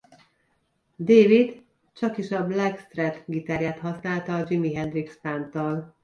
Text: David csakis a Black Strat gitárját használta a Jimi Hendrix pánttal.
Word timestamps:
David 0.97 1.61
csakis 1.93 2.31
a 2.31 2.45
Black 2.47 2.79
Strat 2.79 3.23
gitárját 3.25 3.79
használta 3.79 4.35
a 4.37 4.45
Jimi 4.49 4.73
Hendrix 4.75 5.17
pánttal. 5.21 5.95